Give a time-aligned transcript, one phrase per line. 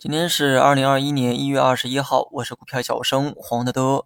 [0.00, 4.04] 今天是二零二一年一月二十一号，我是股票小生黄德德。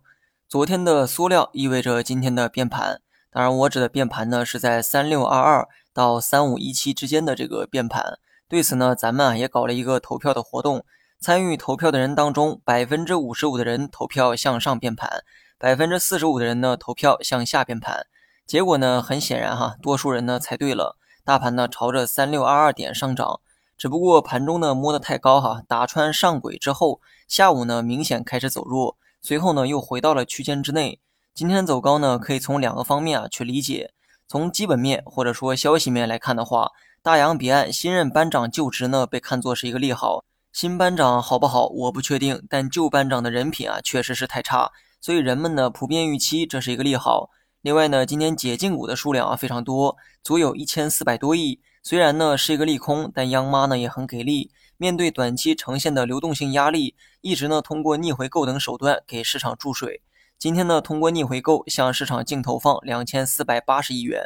[0.48, 8.18] 昨天的缩量意味着今天的变盘，当然我指的变盘呢是在三六二二到三五一七之间的这个变盘。
[8.48, 10.82] 对此呢，咱们啊也搞了一个投票的活动，
[11.20, 15.22] 参与投票的人当中，百分之五十五的人投票向上变盘，
[15.58, 18.06] 百分之四十五的人呢投票向下变盘。
[18.46, 23.40] 结果呢，很显然哈，多数人呢猜对了，大盘呢朝着三六二二点上涨。
[23.82, 31.00] 只不过盘中呢摸得太高哈，打穿上轨之后，下午呢明显开始走弱，随后呢又回到了区间之内。
[31.34, 33.92] 今天走高呢，可以从两个方面啊去理解。
[34.28, 36.70] 从基本面或者说消息面来看的话，
[37.02, 40.24] 大洋彼岸新任班长就职呢被看作是一个利好。
[40.52, 44.70] 新班长好不好我不确定，但旧班长的人品啊确实是太差，
[45.00, 47.30] 所以人们呢普遍预期这是一个利好。
[47.62, 51.58] 另外呢，今天解禁股的数量啊非常多，足有一千四百多亿。
[51.84, 54.52] 虽然呢是一个利空，但央妈呢也很给力。
[54.76, 60.00] 面对短期呈现的流动性压力，一直呢通过逆回购等手段给市场注水。
[60.38, 64.22] 今天呢通过逆回购向市场净投放两千四百八十亿元，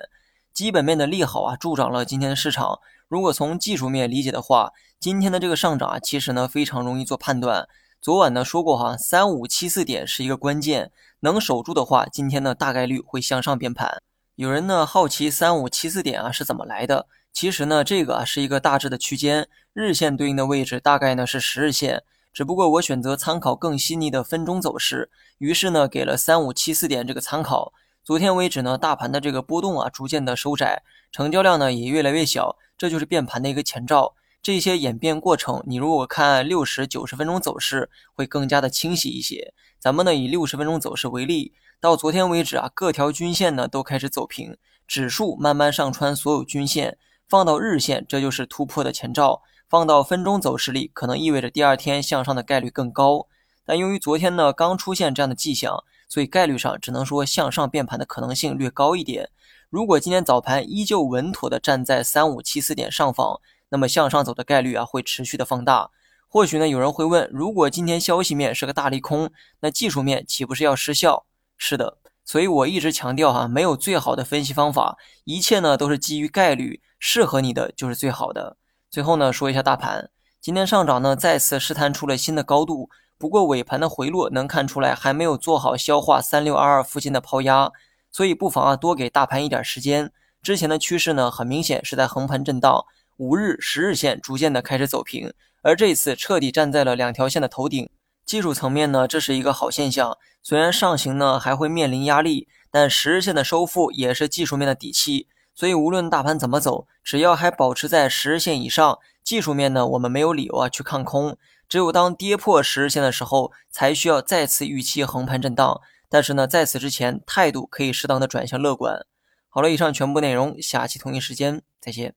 [0.52, 2.78] 基本面的利好啊助长了今天的市场。
[3.08, 7.66] 如果从技术面理解的话，今天的这个上涨啊其实呢非常容易做判断。
[8.02, 14.02] 昨晚呢说过哈，三五七四点是一个关键，能守住的话，今天呢大概率会向上变盘。
[14.34, 17.06] 有人呢好奇三五七四点啊是怎么来的？
[17.36, 27.74] 其实呢，这个啊是一个大致的区间，日线对应的位置大概呢是十日线，只不过我选择参考更细腻的分钟走势，于是呢给了三五七四点这个参考。
[28.02, 34.14] 昨天为止呢，大盘的这个波动啊逐渐的收窄，成交量呢也越来越小，这就是变盘的一个前兆。
[34.40, 39.52] 这些演变过程，你如果看六十九十分钟走势会更加的清晰一些。
[39.78, 44.56] 咱们呢以六十分钟走势为例，到昨天为止啊，各条均线呢都开始走平，
[44.88, 46.96] 指数慢慢上穿所有均线。
[47.28, 53.26] 放到日线，这就是突破的前兆；放到分钟走势里，可能意味着第二天向上的概率更高。
[53.64, 59.30] 但由于昨天呢刚出现这样的迹象，所以概率上只能说向上变盘的可能性略高一点。
[59.68, 65.90] 如果今天早盘依旧稳妥的站在三五七四点上方，那么向上走的概率啊会持续的放大。
[66.28, 71.26] 或许呢有人会问，如果今天消息面是个大利空，那技术面岂不是要失效？
[71.56, 71.98] 是的。
[72.24, 78.56] 所以我一直强调哈，没有最好的分析方法，一切呢都是基于概率，适合你的就是最好的。
[78.90, 87.70] 最后呢说一下大盘，今天上涨呢再次试探出了新的高度，不过尾盘的回落能看出来还没有做好消化三六二二附近的抛压，
[88.10, 90.10] 所以不妨啊多给大盘一点时间。
[90.42, 92.84] 之前的趋势呢很明显是在横盘震荡，
[93.18, 97.88] 五日、十日线逐渐的开始走平，而这一次彻底站在了两条线的头顶。
[98.24, 100.18] 技术层面呢，这是一个好现象。
[100.42, 105.28] 虽然上行呢还会面临压力，但十日线的收复也是技术面的底气。
[105.56, 111.36] 所以无论大盘怎么走，只要还保持在十日线以上，技术面呢我们没有理由啊去看空。
[111.68, 115.80] 只有当跌破十日线的时候，才需要再次预期横盘震荡。
[116.08, 119.04] 但是呢，在此之前，态度可以适当的转向乐观。
[119.48, 122.14] 好了，以上全部内容，下期同一时间再见。